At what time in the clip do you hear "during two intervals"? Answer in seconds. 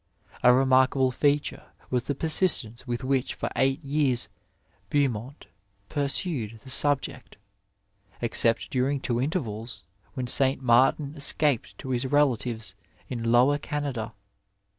8.71-9.83